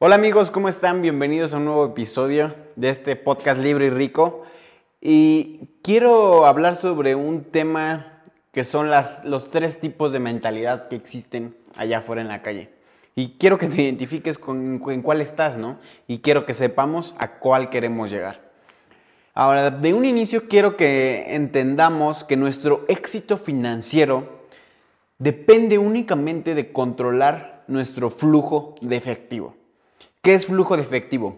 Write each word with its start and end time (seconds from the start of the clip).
Hola 0.00 0.16
amigos, 0.16 0.50
¿cómo 0.50 0.68
están? 0.68 1.02
Bienvenidos 1.02 1.54
a 1.54 1.58
un 1.58 1.66
nuevo 1.66 1.86
episodio 1.86 2.52
de 2.74 2.90
este 2.90 3.14
podcast 3.14 3.60
Libre 3.60 3.86
y 3.86 3.90
Rico. 3.90 4.42
Y 5.00 5.68
quiero 5.82 6.46
hablar 6.46 6.74
sobre 6.74 7.14
un 7.14 7.44
tema 7.44 8.24
que 8.50 8.64
son 8.64 8.90
los 8.90 9.50
tres 9.52 9.78
tipos 9.78 10.12
de 10.12 10.18
mentalidad 10.18 10.88
que 10.88 10.96
existen 10.96 11.56
allá 11.76 11.98
afuera 11.98 12.20
en 12.20 12.26
la 12.26 12.42
calle. 12.42 12.70
Y 13.14 13.36
quiero 13.38 13.56
que 13.56 13.68
te 13.68 13.82
identifiques 13.82 14.36
con, 14.36 14.82
en 14.84 15.00
cuál 15.00 15.20
estás, 15.20 15.56
¿no? 15.56 15.78
Y 16.08 16.18
quiero 16.18 16.44
que 16.44 16.54
sepamos 16.54 17.14
a 17.16 17.38
cuál 17.38 17.70
queremos 17.70 18.10
llegar. 18.10 18.50
Ahora, 19.32 19.70
de 19.70 19.94
un 19.94 20.04
inicio 20.04 20.48
quiero 20.48 20.76
que 20.76 21.36
entendamos 21.36 22.24
que 22.24 22.36
nuestro 22.36 22.84
éxito 22.88 23.38
financiero 23.38 24.48
depende 25.18 25.78
únicamente 25.78 26.56
de 26.56 26.72
controlar 26.72 27.62
nuestro 27.68 28.10
flujo 28.10 28.74
de 28.80 28.96
efectivo. 28.96 29.54
¿Qué 30.24 30.32
es 30.32 30.46
flujo 30.46 30.78
de 30.78 30.82
efectivo? 30.82 31.36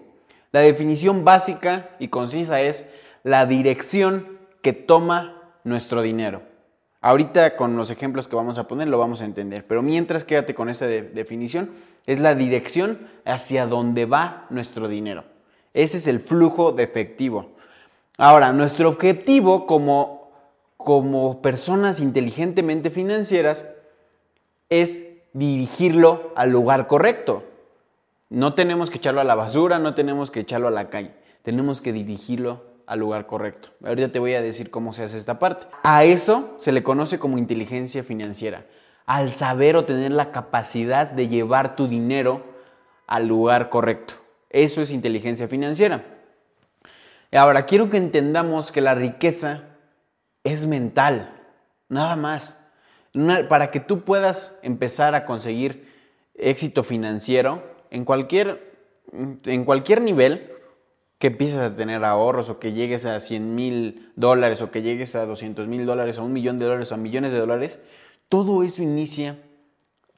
La 0.53 0.61
definición 0.61 1.25
básica 1.25 1.91
y 1.99 2.07
concisa 2.07 2.61
es 2.61 2.89
la 3.25 3.45
dirección 3.45 4.39
que 4.63 4.73
toma 4.73 5.43
nuestro 5.65 6.03
dinero. 6.03 6.43
Ahorita 7.01 7.57
con 7.57 7.77
los 7.77 7.91
ejemplos 7.91 8.29
que 8.29 8.37
vamos 8.37 8.59
a 8.59 8.69
poner 8.69 8.87
lo 8.87 8.97
vamos 8.97 9.23
a 9.23 9.25
entender, 9.25 9.67
pero 9.67 9.83
mientras 9.83 10.23
quédate 10.23 10.55
con 10.55 10.69
esa 10.69 10.87
definición, 10.87 11.71
es 12.07 12.21
la 12.21 12.37
dirección 12.37 13.09
hacia 13.25 13.67
donde 13.67 14.07
va 14.07 14.47
nuestro 14.51 14.87
dinero. 14.87 15.25
Ese 15.75 15.97
es 15.97 16.07
el 16.07 16.21
flujo 16.21 16.71
de 16.71 16.85
efectivo. 16.85 17.57
Ahora, 18.17 18.53
nuestro 18.53 18.89
objetivo 18.89 19.67
como, 19.67 20.31
como 20.77 21.43
personas 21.43 21.99
inteligentemente 21.99 22.91
financieras 22.91 23.67
es 24.71 25.09
dirigirlo 25.33 26.33
al 26.37 26.51
lugar 26.53 26.87
correcto. 26.87 27.43
No 28.29 28.55
tenemos 28.55 28.91
que 28.91 28.97
echarlo 28.97 29.21
a 29.21 29.25
la 29.25 29.35
basura, 29.35 29.79
no 29.79 29.95
tenemos 29.95 30.31
que 30.31 30.41
echarlo 30.41 30.69
a 30.69 30.73
la 30.73 30.91
calle. 30.91 31.15
Tenemos 31.43 31.81
que 31.81 31.93
dirigirlo 31.93 32.65
al 32.87 32.99
lugar 32.99 33.27
correcto. 33.27 33.71
Ahorita 33.85 34.11
te 34.11 34.19
voy 34.19 34.35
a 34.35 34.43
decir 34.43 34.71
cómo 34.71 34.93
se 34.93 35.05
hace 35.05 35.17
esta 35.17 35.39
parte. 35.39 35.67
A 35.85 36.05
eso 36.05 36.57
se 36.59 36.73
le 36.73 36.83
conoce 36.83 37.19
como 37.19 37.39
inteligencia 37.39 38.03
financiera. 38.03 38.67
Al 39.07 39.37
saber 39.37 39.77
o 39.77 39.85
tener 39.85 40.11
la 40.11 40.33
capacidad 40.33 41.07
de 41.07 41.29
llevar 41.29 41.77
tu 41.77 41.87
dinero 41.87 42.45
al 43.07 43.29
lugar 43.29 43.71
correcto. 43.71 44.15
Eso 44.51 44.83
es 44.83 44.91
inteligencia 44.91 45.47
financiera. 45.47 46.05
Ahora, 47.33 47.67
quiero 47.67 47.91
que 47.91 47.97
entendamos 47.97 48.73
que 48.73 48.81
la 48.81 48.95
riqueza 48.95 49.65
es 50.45 50.67
mental, 50.67 51.33
nada 51.89 52.17
más. 52.17 52.59
para 53.49 53.71
que 53.71 53.81
tú 53.81 54.03
puedas 54.03 54.59
empezar 54.63 55.15
a 55.15 55.25
conseguir 55.25 55.91
éxito 56.35 56.85
financiero, 56.85 57.76
en 57.97 58.05
cualquier, 58.05 58.75
en 59.13 59.65
cualquier 59.65 60.03
nivel 60.03 60.53
que 61.19 61.29
empieces 61.29 61.59
a 61.59 61.75
tener 61.75 62.05
ahorros 62.05 62.51
o 62.51 62.59
que 62.59 62.75
llegues 62.75 63.07
a 63.07 63.19
100 63.21 63.55
mil 63.55 64.13
dólares 64.17 64.61
o 64.61 64.71
que 64.71 64.83
llegues 64.83 65.17
a 65.17 65.25
200 65.25 65.67
mil 65.67 65.87
dólares, 65.87 66.19
a 66.19 66.23
un 66.23 66.35
millón 66.35 66.59
de 66.59 66.67
dólares 66.67 66.93
a 66.93 66.99
millones 66.99 67.33
de 67.33 67.39
dólares, 67.39 67.81
todo 68.29 68.63
eso 68.63 68.83
inicia 68.83 69.39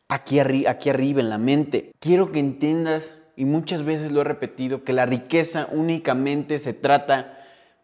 aquí, 0.08 0.40
aquí 0.40 0.90
arriba 0.90 1.20
en 1.20 1.30
la 1.30 1.38
mente. 1.38 1.92
Quiero 2.00 2.32
que 2.32 2.40
entiendas, 2.40 3.16
y 3.36 3.44
muchas 3.44 3.84
veces 3.84 4.10
lo 4.10 4.22
he 4.22 4.24
repetido, 4.24 4.82
que 4.82 4.92
la 4.92 5.06
riqueza 5.06 5.68
únicamente 5.70 6.58
se 6.58 6.72
trata 6.72 7.38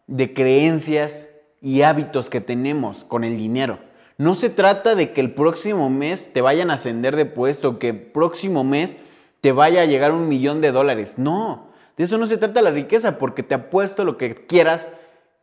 de 0.07 0.33
creencias 0.33 1.29
y 1.61 1.83
hábitos 1.83 2.29
que 2.29 2.41
tenemos 2.41 3.05
con 3.05 3.23
el 3.23 3.37
dinero. 3.37 3.79
No 4.17 4.35
se 4.35 4.49
trata 4.49 4.93
de 4.95 5.13
que 5.13 5.21
el 5.21 5.33
próximo 5.33 5.89
mes 5.89 6.33
te 6.33 6.41
vayan 6.41 6.69
a 6.69 6.73
ascender 6.73 7.15
de 7.15 7.25
puesto, 7.25 7.79
que 7.79 7.89
el 7.89 8.01
próximo 8.01 8.65
mes 8.65 8.97
te 9.45 9.51
vaya 9.51 9.83
a 9.83 9.85
llegar 9.85 10.11
un 10.11 10.27
millón 10.27 10.59
de 10.59 10.71
dólares. 10.71 11.19
No, 11.19 11.67
de 11.97 12.05
eso 12.05 12.17
no 12.17 12.25
se 12.25 12.39
trata 12.39 12.63
la 12.63 12.71
riqueza, 12.71 13.19
porque 13.19 13.43
te 13.43 13.53
apuesto 13.53 14.03
lo 14.03 14.17
que 14.17 14.33
quieras, 14.33 14.89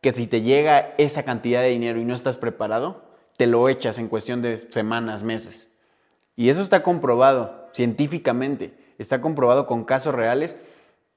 que 0.01 0.11
si 0.11 0.27
te 0.27 0.41
llega 0.41 0.93
esa 0.97 1.23
cantidad 1.23 1.61
de 1.61 1.69
dinero 1.69 2.01
y 2.01 2.03
no 2.03 2.13
estás 2.13 2.35
preparado, 2.35 3.05
te 3.37 3.47
lo 3.47 3.69
echas 3.69 3.99
en 3.99 4.09
cuestión 4.09 4.41
de 4.41 4.69
semanas, 4.71 5.23
meses. 5.23 5.69
Y 6.35 6.49
eso 6.49 6.61
está 6.61 6.83
comprobado 6.83 7.69
científicamente, 7.71 8.77
está 8.97 9.21
comprobado 9.21 9.67
con 9.67 9.85
casos 9.85 10.13
reales 10.13 10.57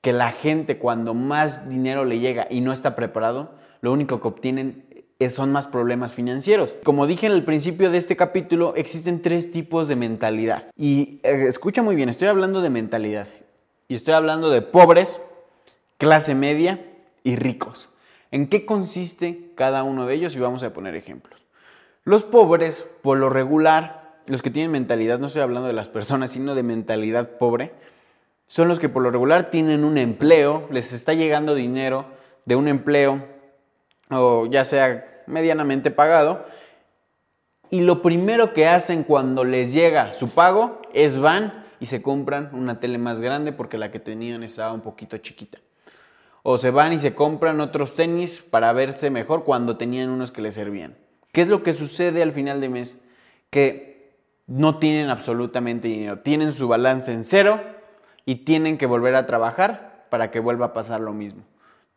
que 0.00 0.12
la 0.12 0.30
gente 0.30 0.78
cuando 0.78 1.12
más 1.12 1.68
dinero 1.68 2.04
le 2.04 2.20
llega 2.20 2.46
y 2.48 2.60
no 2.60 2.72
está 2.72 2.94
preparado, 2.94 3.50
lo 3.80 3.90
único 3.90 4.20
que 4.20 4.28
obtienen 4.28 4.85
son 5.30 5.50
más 5.50 5.66
problemas 5.66 6.12
financieros. 6.12 6.74
Como 6.84 7.06
dije 7.06 7.26
en 7.26 7.32
el 7.32 7.44
principio 7.44 7.90
de 7.90 7.98
este 7.98 8.16
capítulo, 8.16 8.74
existen 8.76 9.22
tres 9.22 9.50
tipos 9.50 9.88
de 9.88 9.96
mentalidad. 9.96 10.70
Y 10.76 11.20
eh, 11.22 11.46
escucha 11.48 11.82
muy 11.82 11.96
bien, 11.96 12.08
estoy 12.08 12.28
hablando 12.28 12.60
de 12.60 12.70
mentalidad. 12.70 13.28
Y 13.88 13.94
estoy 13.94 14.14
hablando 14.14 14.50
de 14.50 14.62
pobres, 14.62 15.20
clase 15.98 16.34
media 16.34 16.84
y 17.24 17.36
ricos. 17.36 17.88
¿En 18.30 18.48
qué 18.48 18.66
consiste 18.66 19.52
cada 19.54 19.82
uno 19.82 20.06
de 20.06 20.14
ellos? 20.14 20.36
Y 20.36 20.38
vamos 20.38 20.62
a 20.62 20.72
poner 20.72 20.94
ejemplos. 20.94 21.40
Los 22.04 22.24
pobres, 22.24 22.86
por 23.02 23.16
lo 23.18 23.30
regular, 23.30 24.20
los 24.26 24.42
que 24.42 24.50
tienen 24.50 24.70
mentalidad, 24.70 25.18
no 25.18 25.28
estoy 25.28 25.42
hablando 25.42 25.66
de 25.66 25.72
las 25.72 25.88
personas, 25.88 26.30
sino 26.30 26.54
de 26.54 26.62
mentalidad 26.62 27.38
pobre, 27.38 27.72
son 28.48 28.68
los 28.68 28.78
que 28.78 28.88
por 28.88 29.02
lo 29.02 29.10
regular 29.10 29.50
tienen 29.50 29.84
un 29.84 29.98
empleo, 29.98 30.68
les 30.70 30.92
está 30.92 31.14
llegando 31.14 31.54
dinero 31.54 32.06
de 32.44 32.54
un 32.54 32.68
empleo 32.68 33.24
o 34.10 34.46
ya 34.46 34.64
sea 34.64 35.22
medianamente 35.26 35.90
pagado, 35.90 36.46
y 37.70 37.80
lo 37.80 38.02
primero 38.02 38.52
que 38.52 38.68
hacen 38.68 39.02
cuando 39.02 39.44
les 39.44 39.72
llega 39.72 40.12
su 40.12 40.30
pago 40.30 40.80
es 40.92 41.18
van 41.18 41.64
y 41.80 41.86
se 41.86 42.00
compran 42.00 42.50
una 42.52 42.80
tele 42.80 42.98
más 42.98 43.20
grande 43.20 43.52
porque 43.52 43.78
la 43.78 43.90
que 43.90 43.98
tenían 43.98 44.42
estaba 44.42 44.72
un 44.72 44.80
poquito 44.80 45.18
chiquita. 45.18 45.58
O 46.42 46.58
se 46.58 46.70
van 46.70 46.92
y 46.92 47.00
se 47.00 47.14
compran 47.14 47.60
otros 47.60 47.94
tenis 47.94 48.40
para 48.40 48.72
verse 48.72 49.10
mejor 49.10 49.44
cuando 49.44 49.76
tenían 49.76 50.10
unos 50.10 50.30
que 50.30 50.42
les 50.42 50.54
servían. 50.54 50.96
¿Qué 51.32 51.42
es 51.42 51.48
lo 51.48 51.64
que 51.64 51.74
sucede 51.74 52.22
al 52.22 52.32
final 52.32 52.60
de 52.60 52.68
mes? 52.68 53.00
Que 53.50 54.14
no 54.46 54.78
tienen 54.78 55.10
absolutamente 55.10 55.88
dinero. 55.88 56.20
Tienen 56.20 56.54
su 56.54 56.68
balance 56.68 57.12
en 57.12 57.24
cero 57.24 57.60
y 58.24 58.44
tienen 58.44 58.78
que 58.78 58.86
volver 58.86 59.16
a 59.16 59.26
trabajar 59.26 60.06
para 60.08 60.30
que 60.30 60.38
vuelva 60.38 60.66
a 60.66 60.72
pasar 60.72 61.00
lo 61.00 61.12
mismo. 61.12 61.42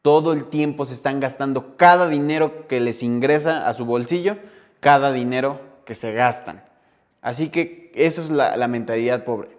Todo 0.02 0.32
el 0.32 0.46
tiempo 0.46 0.86
se 0.86 0.94
están 0.94 1.20
gastando 1.20 1.76
cada 1.76 2.08
dinero 2.08 2.68
que 2.68 2.80
les 2.80 3.04
ingresa 3.04 3.68
a 3.68 3.74
su 3.74 3.86
bolsillo, 3.86 4.38
cada 4.80 5.12
dinero 5.12 5.60
que 5.86 5.96
se 5.96 6.14
gastan. 6.14 6.64
Así 7.22 7.50
que 7.50 7.92
eso 7.96 8.22
es 8.22 8.30
la, 8.30 8.68
mentalidad 8.68 9.26
pobre. 9.26 9.50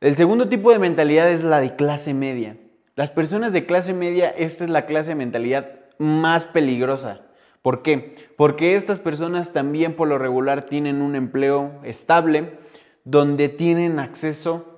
El 0.00 0.16
segundo 0.16 0.48
tipo 0.48 0.72
de 0.72 0.78
mentalidad 0.78 1.30
es 1.30 1.44
la 1.44 1.60
de 1.60 1.76
clase 1.76 2.14
media. 2.14 2.56
Las 2.96 3.10
personas 3.10 3.52
de 3.52 3.64
clase 3.64 3.92
media, 3.92 4.28
esta 4.28 4.64
es 4.64 4.70
la 4.70 4.86
clase 4.86 5.10
de 5.10 5.16
mentalidad 5.16 5.80
más 5.98 6.44
peligrosa. 6.44 7.20
¿Por 7.62 7.82
qué? 7.82 8.14
Porque 8.36 8.76
estas 8.76 8.98
personas 8.98 9.52
también 9.52 9.94
por 9.94 10.08
lo 10.08 10.18
regular 10.18 10.62
tienen 10.62 11.00
un 11.00 11.14
empleo 11.14 11.80
estable, 11.84 12.58
donde 13.04 13.48
tienen 13.48 14.00
acceso 14.00 14.77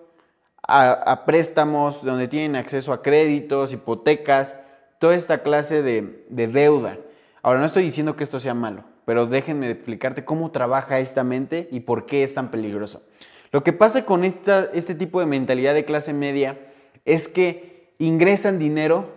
a, 0.63 1.25
préstamos, 1.25 2.05
donde 2.05 2.29
tienen 2.29 2.57
acceso 2.57 2.93
a 2.93 3.03
créditos, 3.03 3.73
hipotecas, 3.73 4.55
toda 4.99 5.15
esta 5.15 5.43
clase 5.43 5.83
de, 5.83 6.25
deuda. 6.29 6.99
Ahora, 7.43 7.61
no 7.61 7.67
estoy 7.67 7.85
diciendo 7.85 8.17
que 8.17 8.25
esto 8.25 8.39
sea 8.39 8.55
malo, 8.55 8.85
pero 9.05 9.27
déjenme 9.27 9.71
explicarte 9.71 10.25
cómo 10.25 10.51
trabaja 10.51 10.99
esta 11.01 11.25
mente 11.25 11.69
y 11.71 11.81
por 11.81 12.07
qué 12.07 12.23
es 12.23 12.35
tan 12.35 12.51
peligroso. 12.51 13.03
Lo 13.51 13.65
que 13.65 13.73
pasa 13.73 14.05
con 14.05 14.25
esta, 14.25 14.69
este 14.75 14.95
tipo 14.95 15.21
de 15.21 15.27
mentalidad 15.27 15.75
de 15.75 15.85
clase 15.85 16.13
media 16.13 16.59
es 17.05 17.27
que 17.27 17.95
ingresan 17.99 18.59
dinero, 18.59 19.09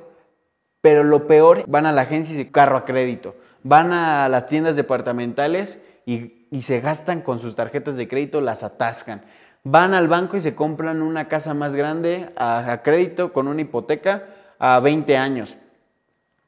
pero 0.82 1.04
lo 1.04 1.28
peor, 1.28 1.66
van 1.68 1.86
a 1.86 1.92
la 1.92 2.02
agencia 2.02 2.36
de 2.36 2.50
carro 2.50 2.78
a 2.78 2.86
crédito, 2.86 3.36
van 3.62 3.92
a 3.94 4.28
las 4.30 4.48
tiendas 4.48 4.76
departamentales 4.76 5.82
y, 6.06 6.48
y 6.50 6.64
se 6.64 6.80
gastan 6.80 7.22
con 7.22 7.40
sus 7.40 7.56
tarjetas 7.56 7.96
de 7.96 8.08
crédito, 8.08 8.42
las 8.42 8.64
atascan 8.64 9.24
van 9.64 9.94
al 9.94 10.08
banco 10.08 10.38
y 10.38 10.42
se 10.42 10.56
compran 10.56 11.02
una 11.02 11.28
casa 11.28 11.54
más 11.54 11.76
grande 11.76 12.30
a, 12.36 12.82
crédito 12.84 13.32
con 13.34 13.48
una 13.48 13.62
hipoteca 13.62 14.28
a 14.60 14.80
20 14.80 15.18
años. 15.18 15.58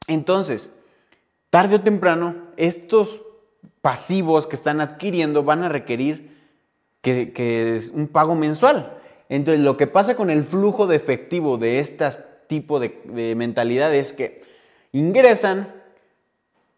Entonces, 0.06 0.70
tarde 1.50 1.76
o 1.76 1.80
temprano, 1.80 2.36
estos 2.56 3.22
pasivos 3.80 4.46
que 4.46 4.56
están 4.56 4.80
adquiriendo 4.80 5.42
van 5.42 5.64
a 5.64 5.68
requerir 5.68 6.36
que, 7.00 7.76
es 7.76 7.90
un 7.90 8.08
pago 8.08 8.34
mensual. 8.34 8.98
Entonces, 9.28 9.62
lo 9.62 9.76
que 9.76 9.86
pasa 9.86 10.16
con 10.16 10.30
el 10.30 10.44
flujo 10.44 10.86
de 10.86 10.96
efectivo 10.96 11.56
de 11.56 11.78
este 11.78 12.08
tipo 12.48 12.78
de, 12.78 13.00
de 13.04 13.34
mentalidad 13.34 13.94
es 13.94 14.12
que 14.12 14.42
ingresan, 14.92 15.72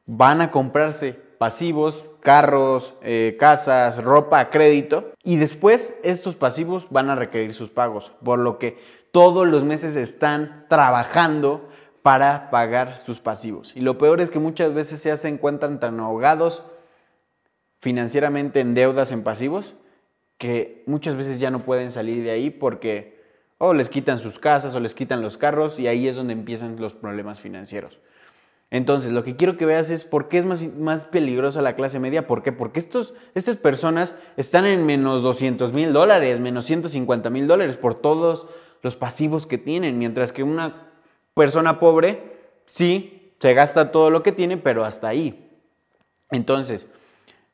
van 0.07 0.41
a 0.41 0.51
comprarse 0.51 1.28
pasivos, 1.39 2.05
carros, 2.21 2.95
eh, 3.03 3.37
casas, 3.39 4.03
ropa 4.03 4.51
crédito 4.51 5.13
y 5.23 5.37
después 5.37 5.95
estos 6.03 6.35
pasivos 6.35 6.89
van 6.91 7.11
a 7.11 7.15
requerir 7.15 7.55
sus 7.55 7.71
pagos, 7.71 8.13
por 8.25 8.39
lo 8.39 8.59
que 8.59 8.79
todos 9.13 9.47
los 9.47 9.65
meses 9.65 9.97
están 9.97 10.67
trabajando 10.69 11.69
para 12.03 12.51
pagar 12.51 13.01
sus 13.05 13.21
pasivos. 13.21 13.73
Y 13.75 13.81
lo 13.81 13.99
peor 13.99 14.21
es 14.21 14.31
que 14.31 14.39
muchas 14.39 14.75
veces 14.75 15.01
se 15.01 15.11
hacen 15.11 15.35
encuentran 15.35 15.81
tan 15.81 16.01
ahogados 16.01 16.65
financieramente 17.81 18.61
en 18.61 18.75
deudas, 18.75 19.13
en 19.13 19.23
pasivos, 19.23 19.75
que 20.37 20.83
muchas 20.87 21.17
veces 21.17 21.41
ya 21.41 21.51
no 21.51 21.61
pueden 21.61 21.91
salir 21.91 22.23
de 22.23 22.31
ahí 22.31 22.51
porque 22.51 23.19
O 23.61 23.75
les 23.75 23.89
quitan 23.89 24.19
sus 24.19 24.39
casas 24.39 24.77
o 24.77 24.81
les 24.81 24.95
quitan 24.95 25.21
los 25.21 25.37
carros 25.37 25.81
y 25.81 25.89
ahí 25.89 26.07
es 26.07 26.15
donde 26.15 26.33
empiezan 26.33 26.81
los 26.81 26.95
problemas 26.95 27.41
financieros. 27.41 27.99
Entonces, 28.71 29.13
lo 29.13 29.25
que 29.25 29.37
quiero 29.37 29.57
que 29.57 29.65
veas 29.65 29.89
es 29.89 30.05
por 30.05 30.29
qué 30.29 30.39
es 30.39 30.45
más, 30.45 30.63
más 30.75 31.07
peligrosa 31.07 31.63
la 31.63 31.75
clase 31.75 31.99
media. 31.99 32.27
¿Por 32.27 32.43
qué? 32.43 32.53
Porque 32.53 32.81
estos, 32.81 33.15
estas 33.35 33.57
personas 33.57 34.15
están 34.37 34.67
en 34.67 34.85
menos 34.85 35.23
200 35.23 35.73
mil 35.73 35.93
dólares, 35.93 36.39
menos 36.41 36.67
150 36.67 37.31
mil 37.31 37.47
dólares 37.47 37.77
por 37.77 37.95
todos 37.95 38.47
los 38.83 38.97
pasivos 38.97 39.47
que 39.47 39.57
tienen, 39.57 39.99
mientras 39.99 40.33
que 40.33 40.43
una 40.43 40.89
persona 41.35 41.81
pobre 41.81 42.37
sí 42.67 43.33
se 43.41 43.55
gasta 43.55 43.91
todo 43.91 44.11
lo 44.11 44.23
que 44.23 44.33
tiene, 44.33 44.59
pero 44.59 44.85
hasta 44.85 45.09
ahí. 45.09 45.51
Entonces, 46.31 46.89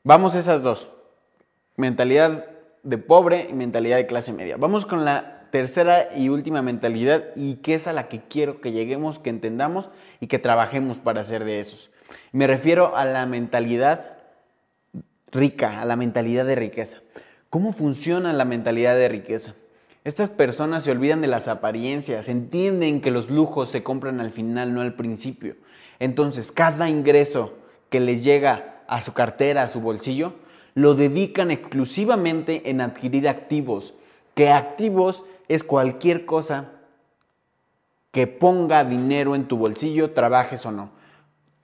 vamos 0.03 0.35
a 0.35 0.39
esas 0.39 0.63
dos. 0.63 0.89
Mentalidad 1.77 2.45
de 2.83 2.97
pobre 2.97 3.47
y 3.49 3.53
mentalidad 3.53 3.97
de 3.97 4.07
clase 4.07 4.33
media. 4.33 4.57
Vamos 4.57 4.85
con 4.85 5.05
la 5.05 5.34
tercera 5.51 6.09
y 6.15 6.29
última 6.29 6.61
mentalidad 6.61 7.25
y 7.35 7.55
que 7.55 7.75
es 7.75 7.87
a 7.87 7.93
la 7.93 8.07
que 8.07 8.21
quiero 8.29 8.61
que 8.61 8.71
lleguemos, 8.71 9.19
que 9.19 9.29
entendamos 9.29 9.89
y 10.19 10.27
que 10.27 10.39
trabajemos 10.39 10.97
para 10.97 11.21
hacer 11.21 11.43
de 11.45 11.59
esos. 11.59 11.91
Me 12.31 12.47
refiero 12.47 12.95
a 12.95 13.05
la 13.05 13.25
mentalidad 13.25 14.17
rica, 15.31 15.81
a 15.81 15.85
la 15.85 15.95
mentalidad 15.95 16.45
de 16.45 16.55
riqueza. 16.55 16.97
¿Cómo 17.49 17.73
funciona 17.73 18.33
la 18.33 18.45
mentalidad 18.45 18.95
de 18.95 19.09
riqueza? 19.09 19.55
Estas 20.03 20.29
personas 20.29 20.83
se 20.83 20.91
olvidan 20.91 21.21
de 21.21 21.27
las 21.27 21.47
apariencias, 21.47 22.29
entienden 22.29 23.01
que 23.01 23.11
los 23.11 23.29
lujos 23.29 23.69
se 23.69 23.81
compran 23.81 24.19
al 24.19 24.31
final, 24.31 24.73
no 24.73 24.81
al 24.81 24.93
principio. 24.93 25.55
Entonces, 25.99 26.51
cada 26.51 26.89
ingreso 26.89 27.57
que 27.89 27.99
les 27.99 28.23
llega 28.23 28.83
a 28.87 29.01
su 29.01 29.13
cartera, 29.13 29.63
a 29.63 29.67
su 29.67 29.81
bolsillo, 29.81 30.33
lo 30.75 30.93
dedican 30.93 31.49
exclusivamente 31.49 32.69
en 32.69 32.81
adquirir 32.81 33.27
activos, 33.27 33.95
que 34.35 34.51
activos 34.51 35.23
es 35.47 35.63
cualquier 35.63 36.25
cosa 36.25 36.71
que 38.11 38.27
ponga 38.27 38.85
dinero 38.85 39.35
en 39.35 39.47
tu 39.47 39.57
bolsillo, 39.57 40.11
trabajes 40.11 40.65
o 40.65 40.71
no. 40.71 40.89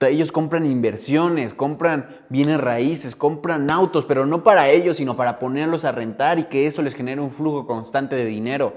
Ellos 0.00 0.32
compran 0.32 0.66
inversiones, 0.66 1.54
compran 1.54 2.08
bienes 2.28 2.60
raíces, 2.60 3.14
compran 3.14 3.70
autos, 3.70 4.04
pero 4.04 4.26
no 4.26 4.42
para 4.42 4.68
ellos, 4.68 4.96
sino 4.96 5.16
para 5.16 5.38
ponerlos 5.38 5.84
a 5.84 5.92
rentar 5.92 6.38
y 6.38 6.44
que 6.44 6.66
eso 6.66 6.82
les 6.82 6.94
genere 6.94 7.20
un 7.20 7.30
flujo 7.30 7.66
constante 7.66 8.16
de 8.16 8.24
dinero. 8.26 8.74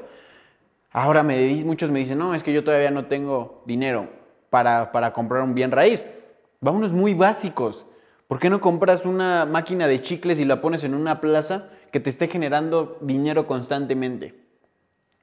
Ahora 0.91 1.23
me, 1.23 1.63
muchos 1.65 1.89
me 1.89 1.99
dicen, 1.99 2.19
no, 2.19 2.35
es 2.35 2.43
que 2.43 2.53
yo 2.53 2.63
todavía 2.63 2.91
no 2.91 3.07
tengo 3.07 3.63
dinero 3.65 4.07
para, 4.49 4.91
para 4.91 5.11
comprar 5.11 5.41
un 5.41 5.55
bien 5.55 5.71
raíz. 5.71 6.05
Vámonos 6.61 6.91
muy 6.93 7.13
básicos. 7.13 7.85
¿Por 8.27 8.39
qué 8.39 8.49
no 8.49 8.61
compras 8.61 9.05
una 9.05 9.45
máquina 9.45 9.87
de 9.87 10.01
chicles 10.01 10.39
y 10.39 10.45
la 10.45 10.61
pones 10.61 10.83
en 10.83 10.93
una 10.93 11.19
plaza 11.19 11.69
que 11.91 11.99
te 11.99 12.09
esté 12.09 12.27
generando 12.27 12.97
dinero 13.01 13.47
constantemente? 13.47 14.44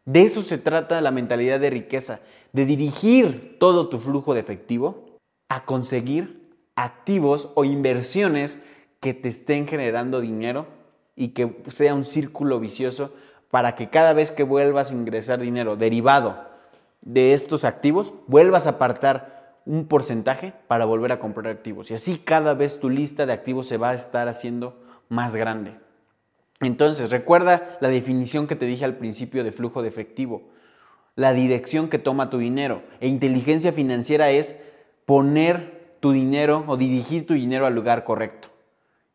De 0.04 0.22
eso 0.22 0.42
se 0.42 0.58
trata 0.58 1.00
la 1.00 1.12
mentalidad 1.12 1.60
de 1.60 1.70
riqueza, 1.70 2.20
de 2.52 2.66
dirigir 2.66 3.56
todo 3.60 3.88
tu 3.88 3.98
flujo 3.98 4.34
de 4.34 4.40
efectivo 4.40 5.18
a 5.48 5.64
conseguir 5.64 6.50
activos 6.74 7.50
o 7.54 7.64
inversiones 7.64 8.58
que 9.00 9.14
te 9.14 9.28
estén 9.28 9.68
generando 9.68 10.20
dinero 10.20 10.66
y 11.14 11.28
que 11.28 11.62
sea 11.68 11.94
un 11.94 12.04
círculo 12.04 12.58
vicioso 12.58 13.12
para 13.50 13.76
que 13.76 13.90
cada 13.90 14.12
vez 14.12 14.30
que 14.30 14.44
vuelvas 14.44 14.90
a 14.90 14.94
ingresar 14.94 15.40
dinero 15.40 15.76
derivado 15.76 16.46
de 17.02 17.34
estos 17.34 17.64
activos, 17.64 18.12
vuelvas 18.26 18.66
a 18.66 18.70
apartar 18.70 19.60
un 19.66 19.86
porcentaje 19.86 20.52
para 20.66 20.84
volver 20.84 21.12
a 21.12 21.18
comprar 21.18 21.48
activos. 21.48 21.90
Y 21.90 21.94
así 21.94 22.18
cada 22.18 22.54
vez 22.54 22.80
tu 22.80 22.88
lista 22.88 23.26
de 23.26 23.32
activos 23.32 23.68
se 23.68 23.76
va 23.76 23.90
a 23.90 23.94
estar 23.94 24.28
haciendo 24.28 24.80
más 25.08 25.36
grande. 25.36 25.74
Entonces, 26.66 27.10
recuerda 27.10 27.76
la 27.80 27.88
definición 27.88 28.46
que 28.46 28.56
te 28.56 28.66
dije 28.66 28.84
al 28.84 28.96
principio 28.96 29.44
de 29.44 29.52
flujo 29.52 29.82
de 29.82 29.88
efectivo, 29.88 30.42
la 31.16 31.32
dirección 31.32 31.88
que 31.88 31.98
toma 31.98 32.30
tu 32.30 32.38
dinero. 32.38 32.82
E 33.00 33.08
inteligencia 33.08 33.72
financiera 33.72 34.30
es 34.30 34.56
poner 35.04 35.96
tu 36.00 36.12
dinero 36.12 36.64
o 36.66 36.76
dirigir 36.76 37.26
tu 37.26 37.34
dinero 37.34 37.66
al 37.66 37.74
lugar 37.74 38.04
correcto. 38.04 38.48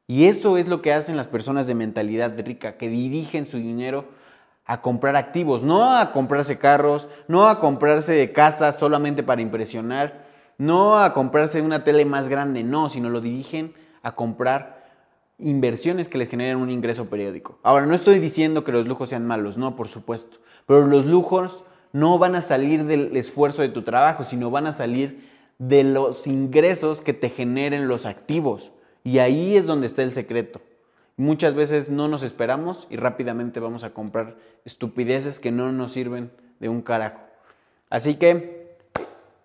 Y 0.08 0.26
eso 0.26 0.58
es 0.58 0.68
lo 0.68 0.82
que 0.82 0.94
hacen 0.94 1.18
las 1.18 1.28
personas 1.28 1.68
de 1.68 1.76
mentalidad 1.76 2.34
rica, 2.46 2.78
que 2.78 2.88
dirigen 2.88 3.46
su 3.46 3.58
dinero 3.58 4.06
a 4.66 4.82
comprar 4.82 5.16
activos, 5.16 5.64
no 5.64 5.98
a 5.98 6.12
comprarse 6.12 6.60
carros, 6.60 7.08
no 7.28 7.48
a 7.48 7.60
comprarse 7.60 8.32
casas 8.32 8.78
solamente 8.78 9.24
para 9.24 9.42
impresionar, 9.42 10.26
no 10.58 10.98
a 10.98 11.14
comprarse 11.14 11.62
una 11.62 11.84
tele 11.84 12.06
más 12.06 12.30
grande, 12.30 12.64
no, 12.64 12.90
sino 12.90 13.10
lo 13.10 13.22
dirigen 13.22 13.74
a 14.02 14.16
comprar 14.16 14.77
inversiones 15.40 16.08
que 16.08 16.18
les 16.18 16.30
generen 16.30 16.58
un 16.58 16.70
ingreso 16.70 17.10
periódico. 17.10 17.60
Ahora, 17.64 17.86
no 17.86 17.96
estoy 17.96 18.20
diciendo 18.20 18.64
que 18.64 18.72
los 18.72 18.88
lujos 18.88 19.10
sean 19.10 19.26
malos, 19.26 19.58
no, 19.58 19.76
por 19.76 19.88
supuesto, 19.88 20.38
pero 20.66 20.86
los 20.86 21.06
lujos 21.06 21.64
no 21.94 22.18
van 22.18 22.36
a 22.36 22.42
salir 22.42 22.86
del 22.86 23.16
esfuerzo 23.16 23.62
de 23.62 23.70
tu 23.70 23.84
trabajo, 23.84 24.24
sino 24.24 24.52
van 24.52 24.68
a 24.68 24.74
salir 24.74 25.28
de 25.60 25.84
los 25.84 26.28
ingresos 26.28 27.02
que 27.02 27.14
te 27.14 27.30
generen 27.30 27.88
los 27.88 28.06
activos. 28.06 28.72
Y 29.04 29.20
ahí 29.20 29.56
es 29.56 29.66
donde 29.66 29.88
está 29.88 30.04
el 30.04 30.12
secreto. 30.12 30.62
Muchas 31.16 31.56
veces 31.56 31.90
no 31.90 32.08
nos 32.08 32.24
esperamos 32.24 32.88
y 32.90 32.98
rápidamente 32.98 33.60
vamos 33.60 33.84
a 33.84 33.92
comprar 33.92 34.36
estupideces 34.66 35.40
que 35.40 35.52
no 35.52 35.72
nos 35.72 35.94
sirven 35.94 36.32
de 36.60 36.70
un 36.70 36.82
carajo. 36.82 37.20
Así 37.90 38.16
que 38.16 38.76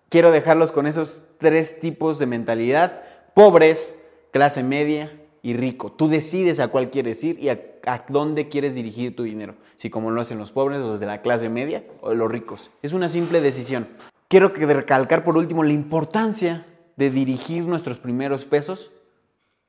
quiero 0.09 0.31
dejarlos 0.31 0.71
con 0.71 0.85
esos 0.85 1.23
tres 1.39 1.79
tipos 1.79 2.19
de 2.19 2.27
mentalidad. 2.27 3.01
Pobres, 3.33 3.91
clase 4.31 4.61
media 4.61 5.11
y 5.43 5.53
rico. 5.53 5.91
Tú 5.91 6.07
decides 6.07 6.59
a 6.59 6.69
cuál 6.69 6.89
quieres 6.89 7.23
ir 7.23 7.37
y 7.39 7.49
a, 7.49 7.59
dónde 8.07 8.47
quieres 8.47 8.73
dirigir 8.73 9.15
tu 9.15 9.23
dinero. 9.23 9.55
Si 9.75 9.89
como 9.89 10.09
lo 10.09 10.21
hacen 10.21 10.39
los 10.39 10.51
pobres, 10.51 10.79
los 10.79 11.01
de 11.01 11.05
la 11.05 11.21
clase 11.21 11.49
media 11.49 11.83
o 12.01 12.13
los 12.13 12.31
ricos. 12.31 12.71
Es 12.81 12.93
una 12.93 13.09
simple 13.09 13.41
decisión. 13.41 13.89
Quiero 14.29 14.47
recalcar 14.47 15.23
por 15.23 15.37
último 15.37 15.63
la 15.63 15.73
importancia 15.73 16.65
de 16.95 17.11
dirigir 17.11 17.65
nuestros 17.65 17.99
primeros 17.99 18.45
pesos 18.45 18.91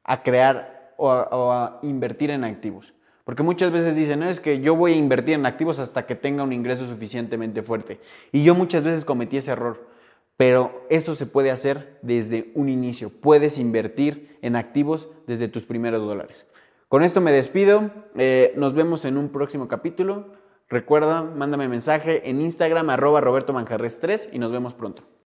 a 0.05 0.23
crear 0.23 0.95
o 0.97 1.11
a, 1.11 1.81
invertir 1.83 2.31
en 2.31 2.45
activos. 2.45 2.95
Porque 3.25 3.43
muchas 3.43 3.73
veces 3.73 3.97
dicen, 3.97 4.21
no, 4.21 4.29
es 4.29 4.39
que 4.39 4.61
yo 4.61 4.77
voy 4.77 4.93
a 4.93 4.97
invertir 4.97 5.35
en 5.35 5.47
activos 5.47 5.79
hasta 5.81 6.07
que 6.07 6.15
tenga 6.15 6.45
un 6.45 6.53
ingreso 6.53 6.87
suficientemente 6.87 7.63
fuerte. 7.63 8.01
Y 8.31 8.45
yo 8.45 8.55
muchas 8.55 8.85
veces 8.85 9.05
cometí 9.05 9.39
ese 9.39 9.53
error. 9.53 9.89
Pero 10.37 10.87
eso 10.91 11.15
se 11.15 11.27
puede 11.27 11.51
hacer 11.51 11.99
desde 12.03 12.51
un 12.55 12.69
inicio. 12.69 13.11
Puedes 13.11 13.59
invertir 13.59 14.39
en 14.43 14.57
activos 14.57 15.09
desde 15.27 15.49
tus 15.49 15.65
primeros 15.65 16.03
dólares. 16.05 16.47
Con 16.89 17.03
esto 17.03 17.21
me 17.21 17.33
despido. 17.33 17.91
Eh, 18.17 18.53
nos 18.57 18.75
vemos 18.75 19.05
en 19.05 19.17
un 19.17 19.31
próximo 19.31 19.69
capítulo. 19.69 20.33
Recuerda, 20.69 21.23
mándame 21.23 21.69
mensaje 21.69 22.29
en 22.29 22.41
Instagram 22.41 22.91
arroba 22.91 23.21
Roberto 23.21 23.53
Manjarres 23.53 24.01
3 24.01 24.31
y 24.33 24.39
nos 24.39 24.51
vemos 24.51 24.75
pronto. 24.75 25.03